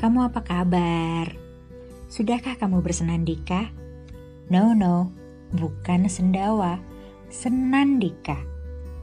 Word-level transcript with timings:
kamu 0.00 0.32
apa 0.32 0.40
kabar? 0.40 1.28
Sudahkah 2.08 2.56
kamu 2.56 2.80
bersenandika? 2.80 3.68
No, 4.48 4.72
no, 4.72 5.12
bukan 5.52 6.08
sendawa, 6.08 6.80
senandika. 7.28 8.40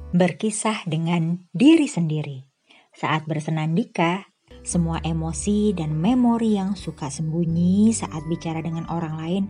Berkisah 0.09 0.89
dengan 0.89 1.45
diri 1.53 1.85
sendiri. 1.85 2.49
Saat 2.97 3.29
bersenandika, 3.29 4.25
semua 4.65 4.97
emosi 5.05 5.69
dan 5.77 5.93
memori 5.93 6.57
yang 6.57 6.73
suka 6.73 7.13
sembunyi 7.13 7.93
saat 7.93 8.25
bicara 8.25 8.65
dengan 8.65 8.89
orang 8.89 9.15
lain 9.21 9.43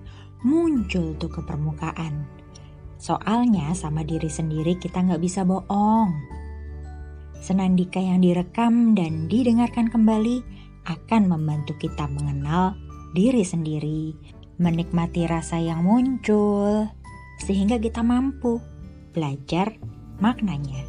muncul 0.43 1.15
tuh 1.15 1.31
ke 1.31 1.47
permukaan. 1.47 2.27
Soalnya 2.99 3.71
sama 3.71 4.03
diri 4.03 4.27
sendiri 4.27 4.75
kita 4.75 4.99
nggak 4.99 5.23
bisa 5.23 5.47
bohong. 5.47 6.11
Senandika 7.39 8.03
yang 8.03 8.19
direkam 8.19 8.99
dan 8.99 9.31
didengarkan 9.31 9.87
kembali 9.87 10.66
akan 10.87 11.27
membantu 11.27 11.75
kita 11.75 12.07
mengenal 12.07 12.79
diri 13.11 13.43
sendiri, 13.43 14.15
menikmati 14.57 15.27
rasa 15.27 15.59
yang 15.59 15.83
muncul, 15.83 16.87
sehingga 17.43 17.77
kita 17.77 18.01
mampu 18.01 18.63
belajar 19.11 19.75
maknanya. 20.23 20.87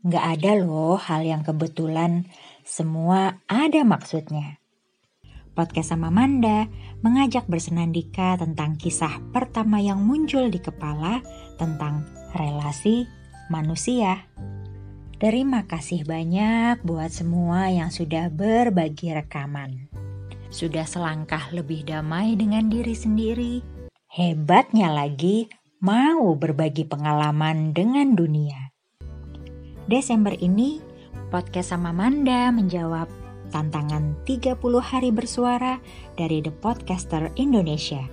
Nggak 0.00 0.24
ada 0.40 0.52
loh 0.56 0.96
hal 0.96 1.20
yang 1.28 1.44
kebetulan, 1.44 2.24
semua 2.64 3.44
ada 3.44 3.84
maksudnya. 3.84 4.56
Podcast 5.52 5.92
sama 5.92 6.08
Manda 6.08 6.70
mengajak 7.04 7.44
bersenandika 7.44 8.40
tentang 8.40 8.80
kisah 8.80 9.20
pertama 9.28 9.76
yang 9.82 10.00
muncul 10.00 10.48
di 10.48 10.56
kepala 10.56 11.20
tentang 11.60 12.08
relasi 12.32 13.04
manusia. 13.52 14.29
Terima 15.20 15.68
kasih 15.68 16.08
banyak 16.08 16.80
buat 16.80 17.12
semua 17.12 17.68
yang 17.68 17.92
sudah 17.92 18.32
berbagi 18.32 19.12
rekaman. 19.12 19.92
Sudah 20.48 20.88
selangkah 20.88 21.52
lebih 21.52 21.84
damai 21.84 22.40
dengan 22.40 22.72
diri 22.72 22.96
sendiri. 22.96 23.60
Hebatnya 24.08 24.88
lagi, 24.88 25.52
mau 25.84 26.32
berbagi 26.32 26.88
pengalaman 26.88 27.76
dengan 27.76 28.16
dunia. 28.16 28.72
Desember 29.84 30.32
ini, 30.40 30.80
podcast 31.28 31.76
sama 31.76 31.92
Manda 31.92 32.48
menjawab 32.48 33.12
tantangan 33.52 34.24
30 34.24 34.56
hari 34.80 35.12
bersuara 35.12 35.84
dari 36.16 36.40
The 36.40 36.54
Podcaster 36.64 37.28
Indonesia. 37.36 38.08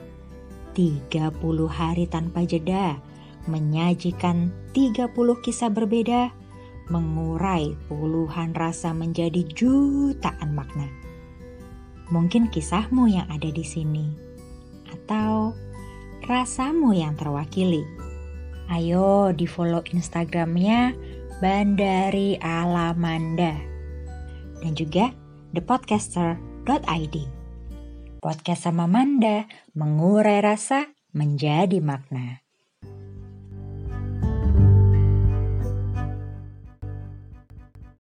30 0.76 1.24
hari 1.72 2.04
tanpa 2.12 2.44
jeda, 2.44 3.00
menyajikan 3.48 4.52
30 4.76 5.08
kisah 5.40 5.72
berbeda, 5.72 6.36
mengurai 6.88 7.76
puluhan 7.92 8.56
rasa 8.56 8.96
menjadi 8.96 9.44
jutaan 9.52 10.56
makna. 10.56 10.88
Mungkin 12.08 12.48
kisahmu 12.48 13.12
yang 13.12 13.28
ada 13.28 13.52
di 13.52 13.64
sini, 13.68 14.08
atau 14.88 15.52
rasamu 16.24 16.96
yang 16.96 17.20
terwakili. 17.20 17.84
Ayo 18.68 19.32
di 19.32 19.48
follow 19.48 19.84
Instagramnya 19.92 20.96
Bandari 21.40 22.36
Alamanda 22.40 23.56
dan 24.60 24.72
juga 24.76 25.12
thepodcaster.id. 25.56 27.16
Podcast 28.18 28.62
sama 28.68 28.90
Manda 28.90 29.48
mengurai 29.78 30.44
rasa 30.44 30.90
menjadi 31.16 31.80
makna. 31.80 32.47